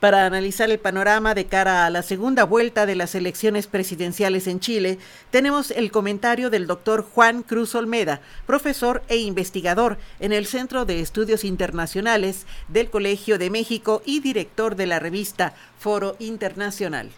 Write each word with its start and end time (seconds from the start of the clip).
Para 0.00 0.26
analizar 0.26 0.70
el 0.70 0.78
panorama 0.78 1.32
de 1.32 1.46
cara 1.46 1.86
a 1.86 1.90
la 1.90 2.02
segunda 2.02 2.44
vuelta 2.44 2.84
de 2.84 2.96
las 2.96 3.14
elecciones 3.14 3.66
presidenciales 3.66 4.46
en 4.46 4.60
Chile, 4.60 4.98
tenemos 5.30 5.70
el 5.70 5.90
comentario 5.90 6.50
del 6.50 6.66
doctor 6.66 7.02
Juan 7.02 7.42
Cruz 7.42 7.74
Olmeda, 7.74 8.20
profesor 8.46 9.00
e 9.08 9.16
investigador 9.16 9.96
en 10.20 10.32
el 10.32 10.44
Centro 10.44 10.84
de 10.84 11.00
Estudios 11.00 11.44
Internacionales 11.44 12.46
del 12.68 12.90
Colegio 12.90 13.38
de 13.38 13.48
México 13.48 14.02
y 14.04 14.20
director 14.20 14.76
de 14.76 14.86
la 14.86 14.98
revista 14.98 15.54
Foro 15.78 16.16
Internacional. 16.18 17.08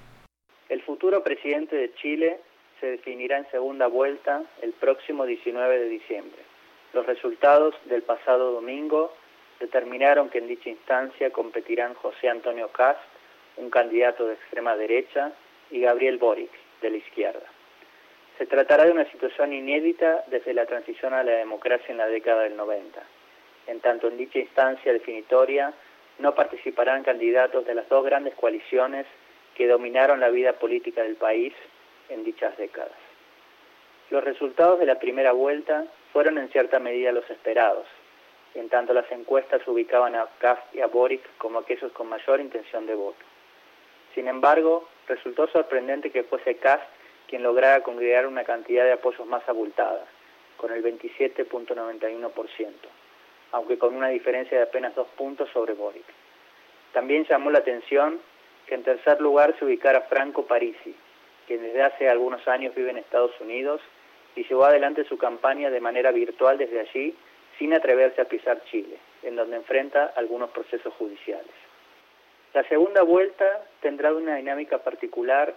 El 0.68 0.80
futuro 0.82 1.24
presidente 1.24 1.74
de 1.74 1.92
Chile 1.94 2.38
se 2.78 2.86
definirá 2.86 3.38
en 3.38 3.50
segunda 3.50 3.88
vuelta 3.88 4.44
el 4.62 4.72
próximo 4.74 5.26
19 5.26 5.80
de 5.80 5.88
diciembre. 5.88 6.42
Los 6.92 7.06
resultados 7.06 7.74
del 7.86 8.02
pasado 8.02 8.52
domingo 8.52 9.12
determinaron 9.60 10.30
que 10.30 10.38
en 10.38 10.48
dicha 10.48 10.70
instancia 10.70 11.30
competirán 11.30 11.94
José 11.94 12.28
Antonio 12.28 12.68
Cast, 12.68 13.00
un 13.56 13.70
candidato 13.70 14.26
de 14.26 14.34
extrema 14.34 14.76
derecha, 14.76 15.32
y 15.70 15.80
Gabriel 15.80 16.18
Boric, 16.18 16.50
de 16.80 16.90
la 16.90 16.96
izquierda. 16.96 17.46
Se 18.38 18.46
tratará 18.46 18.84
de 18.84 18.92
una 18.92 19.10
situación 19.10 19.52
inédita 19.52 20.24
desde 20.28 20.54
la 20.54 20.64
transición 20.64 21.12
a 21.12 21.24
la 21.24 21.32
democracia 21.32 21.88
en 21.90 21.98
la 21.98 22.06
década 22.06 22.44
del 22.44 22.56
90. 22.56 23.02
En 23.66 23.80
tanto, 23.80 24.08
en 24.08 24.16
dicha 24.16 24.38
instancia 24.38 24.92
definitoria 24.92 25.74
no 26.18 26.34
participarán 26.34 27.02
candidatos 27.02 27.66
de 27.66 27.74
las 27.74 27.88
dos 27.88 28.04
grandes 28.04 28.34
coaliciones 28.34 29.06
que 29.54 29.66
dominaron 29.66 30.20
la 30.20 30.30
vida 30.30 30.52
política 30.54 31.02
del 31.02 31.16
país 31.16 31.52
en 32.08 32.24
dichas 32.24 32.56
décadas. 32.56 32.96
Los 34.10 34.24
resultados 34.24 34.78
de 34.78 34.86
la 34.86 34.98
primera 34.98 35.32
vuelta 35.32 35.84
fueron 36.12 36.38
en 36.38 36.48
cierta 36.48 36.78
medida 36.78 37.12
los 37.12 37.28
esperados, 37.28 37.86
en 38.54 38.68
tanto 38.68 38.92
las 38.92 39.10
encuestas 39.12 39.66
ubicaban 39.66 40.14
a 40.14 40.26
Kast 40.38 40.74
y 40.74 40.80
a 40.80 40.86
Boric 40.86 41.22
como 41.38 41.58
aquellos 41.58 41.92
con 41.92 42.08
mayor 42.08 42.40
intención 42.40 42.86
de 42.86 42.94
voto. 42.94 43.24
Sin 44.14 44.26
embargo, 44.28 44.88
resultó 45.06 45.46
sorprendente 45.48 46.10
que 46.10 46.24
fuese 46.24 46.56
Kast 46.56 46.84
quien 47.28 47.42
lograra 47.42 47.82
congregar 47.82 48.26
una 48.26 48.44
cantidad 48.44 48.84
de 48.84 48.92
apoyos 48.92 49.26
más 49.26 49.46
abultada, 49.48 50.06
con 50.56 50.72
el 50.72 50.82
27.91%, 50.82 52.72
aunque 53.52 53.78
con 53.78 53.94
una 53.94 54.08
diferencia 54.08 54.56
de 54.56 54.64
apenas 54.64 54.94
dos 54.94 55.08
puntos 55.16 55.48
sobre 55.50 55.74
Boric. 55.74 56.06
También 56.92 57.24
llamó 57.26 57.50
la 57.50 57.58
atención 57.58 58.18
que 58.66 58.74
en 58.74 58.82
tercer 58.82 59.20
lugar 59.20 59.54
se 59.58 59.64
ubicara 59.64 60.02
Franco 60.02 60.46
Parisi, 60.46 60.96
quien 61.46 61.62
desde 61.62 61.82
hace 61.82 62.08
algunos 62.08 62.46
años 62.48 62.74
vive 62.74 62.90
en 62.90 62.98
Estados 62.98 63.38
Unidos 63.40 63.80
y 64.34 64.44
llevó 64.44 64.64
adelante 64.64 65.04
su 65.04 65.16
campaña 65.16 65.70
de 65.70 65.80
manera 65.80 66.10
virtual 66.12 66.58
desde 66.58 66.80
allí 66.80 67.16
sin 67.58 67.74
atreverse 67.74 68.20
a 68.20 68.26
pisar 68.26 68.62
Chile, 68.70 68.98
en 69.22 69.36
donde 69.36 69.56
enfrenta 69.56 70.12
algunos 70.16 70.50
procesos 70.50 70.94
judiciales. 70.94 71.50
La 72.54 72.62
segunda 72.68 73.02
vuelta 73.02 73.64
tendrá 73.80 74.14
una 74.14 74.36
dinámica 74.36 74.78
particular 74.78 75.54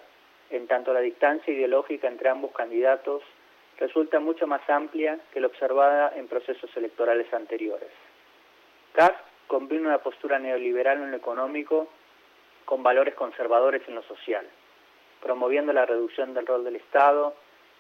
en 0.50 0.68
tanto 0.68 0.94
la 0.94 1.00
distancia 1.00 1.54
ideológica 1.54 2.08
entre 2.08 2.30
ambos 2.30 2.52
candidatos 2.52 3.24
resulta 3.78 4.20
mucho 4.20 4.46
más 4.46 4.62
amplia 4.70 5.18
que 5.34 5.40
la 5.40 5.48
observada 5.48 6.14
en 6.16 6.28
procesos 6.28 6.70
electorales 6.76 7.34
anteriores. 7.34 7.90
Kass 8.94 9.14
combina 9.48 9.88
una 9.88 9.98
postura 10.00 10.38
neoliberal 10.38 11.02
en 11.02 11.12
lo 11.12 11.18
económico 11.18 11.88
con 12.66 12.84
valores 12.84 13.16
conservadores 13.16 13.82
en 13.88 13.96
lo 13.96 14.04
social, 14.04 14.46
promoviendo 15.22 15.74
la 15.74 15.86
reducción 15.86 16.34
del 16.34 16.46
rol 16.46 16.64
del 16.64 16.76
Estado, 16.76 17.36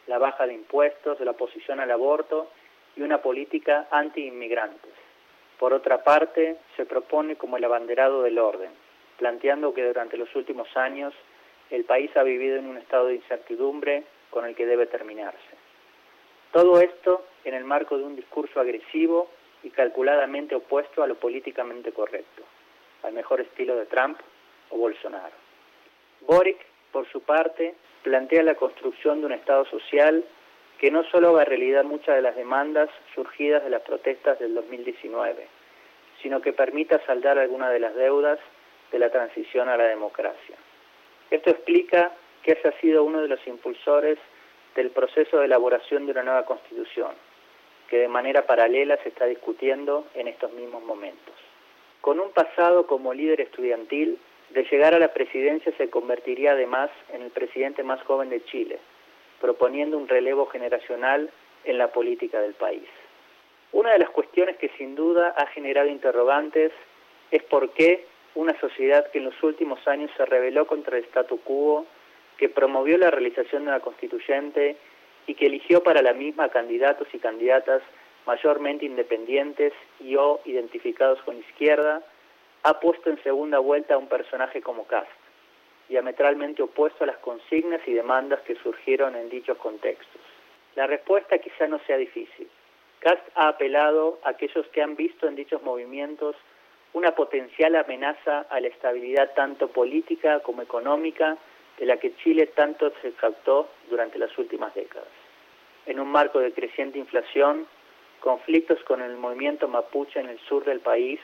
la 0.07 0.17
baja 0.17 0.47
de 0.47 0.53
impuestos, 0.53 1.19
la 1.19 1.31
oposición 1.31 1.79
al 1.79 1.91
aborto 1.91 2.49
y 2.95 3.01
una 3.01 3.21
política 3.21 3.87
anti-inmigrantes. 3.91 4.91
Por 5.57 5.73
otra 5.73 6.03
parte, 6.03 6.57
se 6.75 6.85
propone 6.85 7.35
como 7.35 7.57
el 7.57 7.63
abanderado 7.63 8.23
del 8.23 8.39
orden, 8.39 8.71
planteando 9.17 9.73
que 9.73 9.85
durante 9.85 10.17
los 10.17 10.33
últimos 10.35 10.75
años 10.75 11.13
el 11.69 11.85
país 11.85 12.09
ha 12.17 12.23
vivido 12.23 12.57
en 12.57 12.67
un 12.67 12.77
estado 12.77 13.07
de 13.07 13.15
incertidumbre 13.15 14.03
con 14.29 14.45
el 14.45 14.55
que 14.55 14.65
debe 14.65 14.87
terminarse. 14.87 15.55
Todo 16.51 16.81
esto 16.81 17.25
en 17.45 17.53
el 17.53 17.63
marco 17.63 17.97
de 17.97 18.03
un 18.03 18.15
discurso 18.15 18.59
agresivo 18.59 19.29
y 19.63 19.69
calculadamente 19.69 20.55
opuesto 20.55 21.03
a 21.03 21.07
lo 21.07 21.15
políticamente 21.15 21.91
correcto, 21.91 22.43
al 23.03 23.13
mejor 23.13 23.41
estilo 23.41 23.75
de 23.75 23.85
Trump 23.85 24.19
o 24.69 24.77
Bolsonaro. 24.77 25.35
Boric, 26.21 26.57
por 26.91 27.07
su 27.09 27.21
parte, 27.21 27.75
plantea 28.03 28.43
la 28.43 28.55
construcción 28.55 29.19
de 29.19 29.27
un 29.27 29.33
Estado 29.33 29.65
social 29.65 30.25
que 30.81 30.89
no 30.89 31.03
solo 31.03 31.29
haga 31.29 31.45
realidad 31.45 31.83
muchas 31.83 32.15
de 32.15 32.23
las 32.23 32.35
demandas 32.35 32.89
surgidas 33.13 33.63
de 33.63 33.69
las 33.69 33.83
protestas 33.83 34.39
del 34.39 34.55
2019, 34.55 35.45
sino 36.23 36.41
que 36.41 36.53
permita 36.53 36.99
saldar 37.05 37.37
algunas 37.37 37.71
de 37.71 37.79
las 37.79 37.93
deudas 37.93 38.39
de 38.91 38.97
la 38.97 39.11
transición 39.11 39.69
a 39.69 39.77
la 39.77 39.83
democracia. 39.83 40.55
Esto 41.29 41.51
explica 41.51 42.11
que 42.41 42.53
haya 42.53 42.71
sido 42.79 43.03
uno 43.03 43.21
de 43.21 43.27
los 43.27 43.45
impulsores 43.45 44.17
del 44.73 44.89
proceso 44.89 45.37
de 45.37 45.45
elaboración 45.45 46.07
de 46.07 46.13
una 46.13 46.23
nueva 46.23 46.45
constitución, 46.45 47.11
que 47.87 47.99
de 47.99 48.07
manera 48.07 48.47
paralela 48.47 48.97
se 49.03 49.09
está 49.09 49.27
discutiendo 49.27 50.07
en 50.15 50.29
estos 50.29 50.51
mismos 50.53 50.81
momentos. 50.81 51.35
Con 52.01 52.19
un 52.19 52.31
pasado 52.31 52.87
como 52.87 53.13
líder 53.13 53.39
estudiantil, 53.41 54.17
de 54.49 54.63
llegar 54.63 54.95
a 54.95 54.99
la 54.99 55.13
presidencia 55.13 55.71
se 55.77 55.91
convertiría 55.91 56.53
además 56.53 56.89
en 57.13 57.21
el 57.21 57.29
presidente 57.29 57.83
más 57.83 58.01
joven 58.01 58.31
de 58.31 58.43
Chile, 58.45 58.79
proponiendo 59.41 59.97
un 59.97 60.07
relevo 60.07 60.45
generacional 60.45 61.29
en 61.65 61.77
la 61.77 61.91
política 61.91 62.39
del 62.39 62.53
país. 62.53 62.87
Una 63.73 63.91
de 63.91 63.99
las 63.99 64.09
cuestiones 64.09 64.57
que 64.57 64.69
sin 64.77 64.95
duda 64.95 65.33
ha 65.37 65.47
generado 65.47 65.89
interrogantes 65.89 66.71
es 67.31 67.43
por 67.43 67.71
qué 67.71 68.05
una 68.35 68.57
sociedad 68.59 69.09
que 69.11 69.17
en 69.17 69.25
los 69.25 69.43
últimos 69.43 69.85
años 69.87 70.11
se 70.15 70.25
rebeló 70.25 70.67
contra 70.67 70.97
el 70.97 71.03
statu 71.05 71.39
quo, 71.41 71.85
que 72.37 72.49
promovió 72.49 72.97
la 72.97 73.11
realización 73.11 73.63
de 73.63 73.69
una 73.69 73.79
constituyente 73.79 74.77
y 75.27 75.35
que 75.35 75.47
eligió 75.47 75.83
para 75.83 76.01
la 76.01 76.13
misma 76.13 76.49
candidatos 76.49 77.07
y 77.13 77.19
candidatas 77.19 77.81
mayormente 78.25 78.85
independientes 78.85 79.73
y 79.99 80.15
o 80.15 80.39
identificados 80.45 81.21
con 81.23 81.37
izquierda, 81.37 82.03
ha 82.63 82.79
puesto 82.79 83.09
en 83.09 83.21
segunda 83.23 83.59
vuelta 83.59 83.95
a 83.95 83.97
un 83.97 84.07
personaje 84.07 84.61
como 84.61 84.85
Cast 84.85 85.20
diametralmente 85.89 86.63
opuesto 86.63 87.03
a 87.03 87.07
las 87.07 87.17
consignas 87.17 87.81
y 87.85 87.93
demandas 87.93 88.41
que 88.41 88.55
surgieron 88.55 89.15
en 89.15 89.29
dichos 89.29 89.57
contextos. 89.57 90.21
La 90.75 90.87
respuesta 90.87 91.37
quizá 91.39 91.67
no 91.67 91.79
sea 91.85 91.97
difícil. 91.97 92.47
Cast 92.99 93.21
ha 93.35 93.49
apelado 93.49 94.19
a 94.23 94.29
aquellos 94.29 94.65
que 94.67 94.81
han 94.81 94.95
visto 94.95 95.27
en 95.27 95.35
dichos 95.35 95.61
movimientos 95.63 96.35
una 96.93 97.15
potencial 97.15 97.75
amenaza 97.75 98.41
a 98.49 98.59
la 98.59 98.67
estabilidad 98.67 99.33
tanto 99.33 99.69
política 99.69 100.41
como 100.41 100.61
económica 100.61 101.37
de 101.77 101.85
la 101.85 101.97
que 101.97 102.15
Chile 102.17 102.47
tanto 102.47 102.91
se 103.01 103.11
captó 103.13 103.69
durante 103.89 104.19
las 104.19 104.37
últimas 104.37 104.73
décadas. 104.75 105.07
En 105.85 105.99
un 105.99 106.09
marco 106.09 106.39
de 106.39 106.53
creciente 106.53 106.99
inflación, 106.99 107.65
conflictos 108.19 108.83
con 108.83 109.01
el 109.01 109.17
movimiento 109.17 109.67
mapuche 109.67 110.19
en 110.19 110.29
el 110.29 110.39
sur 110.41 110.63
del 110.63 110.79
país, 110.79 111.19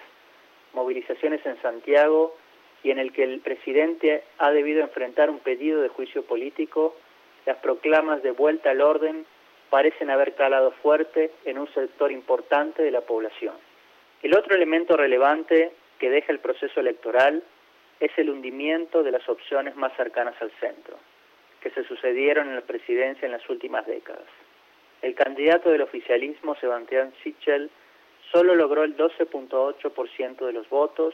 movilizaciones 0.73 1.45
en 1.45 1.61
Santiago 1.61 2.35
y 2.83 2.91
en 2.91 2.99
el 2.99 3.11
que 3.11 3.23
el 3.23 3.39
presidente 3.39 4.23
ha 4.37 4.51
debido 4.51 4.81
enfrentar 4.81 5.29
un 5.29 5.39
pedido 5.39 5.81
de 5.81 5.89
juicio 5.89 6.23
político, 6.23 6.95
las 7.45 7.57
proclamas 7.57 8.23
de 8.23 8.31
vuelta 8.31 8.71
al 8.71 8.81
orden 8.81 9.25
parecen 9.69 10.09
haber 10.09 10.35
calado 10.35 10.71
fuerte 10.83 11.31
en 11.45 11.57
un 11.57 11.67
sector 11.73 12.11
importante 12.11 12.83
de 12.83 12.91
la 12.91 13.01
población. 13.01 13.55
El 14.23 14.35
otro 14.35 14.55
elemento 14.55 14.97
relevante 14.97 15.71
que 15.99 16.09
deja 16.09 16.31
el 16.31 16.39
proceso 16.39 16.79
electoral 16.79 17.43
es 17.99 18.11
el 18.17 18.29
hundimiento 18.29 19.03
de 19.03 19.11
las 19.11 19.27
opciones 19.27 19.75
más 19.75 19.95
cercanas 19.95 20.35
al 20.41 20.51
centro, 20.59 20.97
que 21.61 21.71
se 21.71 21.83
sucedieron 21.83 22.47
en 22.47 22.55
la 22.55 22.61
presidencia 22.61 23.25
en 23.25 23.31
las 23.31 23.47
últimas 23.49 23.85
décadas. 23.85 24.27
El 25.01 25.15
candidato 25.15 25.69
del 25.69 25.81
oficialismo, 25.81 26.55
Sebastián 26.55 27.13
Sichel, 27.23 27.69
solo 28.31 28.55
logró 28.55 28.83
el 28.83 28.97
12.8% 28.97 30.45
de 30.45 30.53
los 30.53 30.69
votos 30.69 31.13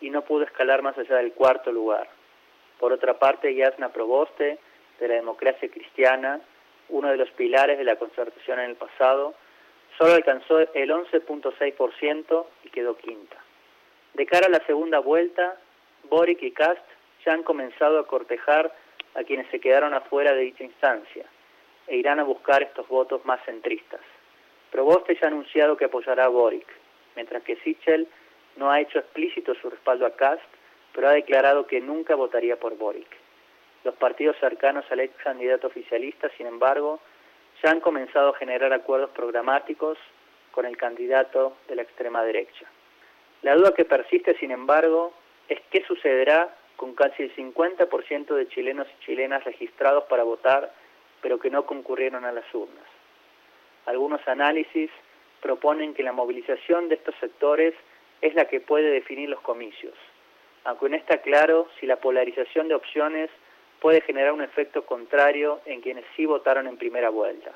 y 0.00 0.10
no 0.10 0.22
pudo 0.22 0.44
escalar 0.44 0.82
más 0.82 0.96
allá 0.98 1.16
del 1.16 1.32
cuarto 1.32 1.72
lugar. 1.72 2.08
Por 2.78 2.92
otra 2.92 3.18
parte, 3.18 3.54
Yasna 3.54 3.90
Proboste, 3.90 4.58
de 5.00 5.08
la 5.08 5.14
democracia 5.14 5.68
cristiana, 5.70 6.40
uno 6.88 7.08
de 7.08 7.16
los 7.16 7.30
pilares 7.30 7.78
de 7.78 7.84
la 7.84 7.96
concertación 7.96 8.60
en 8.60 8.70
el 8.70 8.76
pasado, 8.76 9.34
solo 9.98 10.14
alcanzó 10.14 10.60
el 10.60 10.90
11.6% 10.90 12.46
y 12.64 12.68
quedó 12.70 12.96
quinta. 12.96 13.36
De 14.14 14.26
cara 14.26 14.46
a 14.46 14.50
la 14.50 14.64
segunda 14.66 14.98
vuelta, 14.98 15.56
Boric 16.04 16.42
y 16.42 16.52
Cast 16.52 16.84
ya 17.24 17.32
han 17.32 17.42
comenzado 17.42 17.98
a 17.98 18.06
cortejar 18.06 18.72
a 19.14 19.24
quienes 19.24 19.48
se 19.50 19.60
quedaron 19.60 19.94
afuera 19.94 20.32
de 20.34 20.42
dicha 20.42 20.64
instancia 20.64 21.24
e 21.86 21.96
irán 21.96 22.20
a 22.20 22.24
buscar 22.24 22.62
estos 22.62 22.86
votos 22.88 23.24
más 23.24 23.44
centristas. 23.44 24.00
Proboste 24.70 25.14
ya 25.14 25.26
ha 25.26 25.28
anunciado 25.28 25.76
que 25.76 25.86
apoyará 25.86 26.24
a 26.24 26.28
Boric, 26.28 26.66
mientras 27.14 27.42
que 27.42 27.56
Sichel 27.56 28.08
no 28.56 28.70
ha 28.70 28.80
hecho 28.80 28.98
explícito 28.98 29.54
su 29.54 29.70
respaldo 29.70 30.06
a 30.06 30.16
Cast, 30.16 30.42
pero 30.94 31.08
ha 31.08 31.12
declarado 31.12 31.66
que 31.66 31.80
nunca 31.80 32.14
votaría 32.14 32.58
por 32.58 32.76
Boric. 32.76 33.08
Los 33.84 33.94
partidos 33.94 34.36
cercanos 34.40 34.84
al 34.90 35.00
ex 35.00 35.14
candidato 35.22 35.66
oficialista, 35.66 36.30
sin 36.36 36.46
embargo, 36.46 37.00
ya 37.62 37.70
han 37.70 37.80
comenzado 37.80 38.30
a 38.30 38.38
generar 38.38 38.72
acuerdos 38.72 39.10
programáticos 39.10 39.98
con 40.50 40.66
el 40.66 40.76
candidato 40.76 41.56
de 41.68 41.76
la 41.76 41.82
extrema 41.82 42.24
derecha. 42.24 42.66
La 43.42 43.54
duda 43.54 43.74
que 43.74 43.84
persiste, 43.84 44.36
sin 44.38 44.50
embargo, 44.50 45.12
es 45.48 45.60
qué 45.70 45.84
sucederá 45.84 46.54
con 46.76 46.94
casi 46.94 47.24
el 47.24 47.36
50% 47.36 48.34
de 48.34 48.48
chilenos 48.48 48.86
y 48.88 49.04
chilenas 49.04 49.44
registrados 49.44 50.04
para 50.04 50.24
votar, 50.24 50.72
pero 51.20 51.38
que 51.38 51.50
no 51.50 51.66
concurrieron 51.66 52.24
a 52.24 52.32
las 52.32 52.44
urnas. 52.54 52.84
Algunos 53.86 54.26
análisis 54.26 54.90
proponen 55.40 55.94
que 55.94 56.02
la 56.02 56.12
movilización 56.12 56.88
de 56.88 56.96
estos 56.96 57.14
sectores 57.20 57.74
es 58.20 58.34
la 58.34 58.46
que 58.46 58.60
puede 58.60 58.90
definir 58.90 59.28
los 59.28 59.40
comicios, 59.40 59.94
aunque 60.64 60.88
no 60.88 60.96
está 60.96 61.18
claro 61.18 61.68
si 61.78 61.86
la 61.86 61.96
polarización 61.96 62.68
de 62.68 62.74
opciones 62.74 63.30
puede 63.80 64.00
generar 64.00 64.32
un 64.32 64.42
efecto 64.42 64.84
contrario 64.84 65.60
en 65.66 65.80
quienes 65.80 66.04
sí 66.16 66.26
votaron 66.26 66.66
en 66.66 66.76
primera 66.76 67.10
vuelta. 67.10 67.52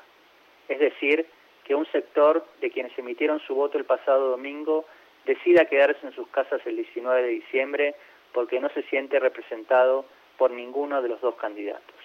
Es 0.67 0.79
decir, 0.79 1.25
que 1.63 1.75
un 1.75 1.85
sector 1.87 2.45
de 2.61 2.71
quienes 2.71 2.97
emitieron 2.97 3.39
su 3.41 3.55
voto 3.55 3.77
el 3.77 3.85
pasado 3.85 4.29
domingo 4.29 4.85
decida 5.25 5.65
quedarse 5.65 6.05
en 6.05 6.13
sus 6.13 6.27
casas 6.29 6.61
el 6.65 6.75
19 6.75 7.23
de 7.23 7.27
diciembre 7.29 7.95
porque 8.33 8.59
no 8.59 8.69
se 8.69 8.83
siente 8.83 9.19
representado 9.19 10.05
por 10.37 10.51
ninguno 10.51 11.01
de 11.01 11.09
los 11.09 11.21
dos 11.21 11.35
candidatos. 11.35 11.95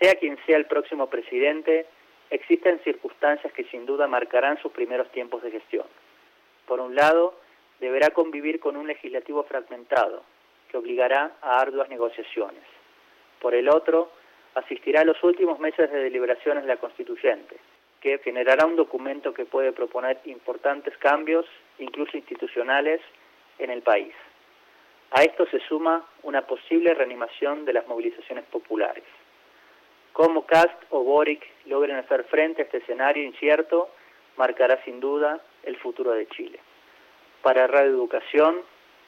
Sea 0.00 0.14
quien 0.14 0.38
sea 0.46 0.56
el 0.56 0.66
próximo 0.66 1.08
presidente, 1.08 1.86
existen 2.30 2.80
circunstancias 2.84 3.52
que 3.52 3.64
sin 3.64 3.86
duda 3.86 4.06
marcarán 4.06 4.60
sus 4.60 4.72
primeros 4.72 5.10
tiempos 5.12 5.42
de 5.42 5.50
gestión. 5.50 5.86
Por 6.66 6.80
un 6.80 6.94
lado, 6.94 7.34
deberá 7.80 8.10
convivir 8.10 8.60
con 8.60 8.76
un 8.76 8.86
legislativo 8.86 9.42
fragmentado, 9.44 10.22
que 10.70 10.76
obligará 10.76 11.32
a 11.40 11.60
arduas 11.60 11.88
negociaciones. 11.88 12.62
Por 13.40 13.54
el 13.54 13.68
otro, 13.68 14.10
asistirá 14.54 15.00
a 15.00 15.04
los 15.04 15.22
últimos 15.24 15.58
meses 15.58 15.90
de 15.90 16.02
deliberaciones 16.02 16.62
de 16.64 16.68
la 16.68 16.76
constituyente, 16.76 17.56
que 18.00 18.18
generará 18.18 18.66
un 18.66 18.76
documento 18.76 19.34
que 19.34 19.46
puede 19.46 19.72
proponer 19.72 20.20
importantes 20.24 20.96
cambios, 20.98 21.46
incluso 21.78 22.16
institucionales, 22.16 23.00
en 23.58 23.70
el 23.70 23.82
país. 23.82 24.14
A 25.12 25.22
esto 25.22 25.46
se 25.46 25.60
suma 25.60 26.06
una 26.22 26.46
posible 26.46 26.94
reanimación 26.94 27.64
de 27.64 27.72
las 27.72 27.86
movilizaciones 27.86 28.44
populares. 28.44 29.04
Cómo 30.12 30.46
Cast 30.46 30.82
o 30.90 31.02
Boric 31.02 31.44
logren 31.66 31.96
hacer 31.96 32.24
frente 32.24 32.62
a 32.62 32.64
este 32.64 32.78
escenario 32.78 33.24
incierto 33.24 33.90
marcará 34.36 34.82
sin 34.84 35.00
duda 35.00 35.40
el 35.64 35.76
futuro 35.76 36.12
de 36.12 36.26
Chile. 36.28 36.60
Para 37.42 37.66
Radio 37.66 37.90
Educación, 37.90 38.56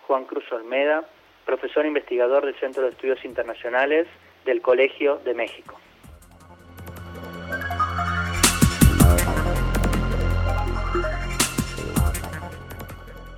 Juan 0.06 0.24
Cruz 0.24 0.50
Olmeda, 0.52 1.06
profesor 1.44 1.84
investigador 1.84 2.46
del 2.46 2.54
Centro 2.56 2.82
de 2.82 2.90
Estudios 2.90 3.24
Internacionales 3.24 4.06
del 4.44 4.62
Colegio 4.62 5.18
de 5.24 5.34
México. 5.34 5.78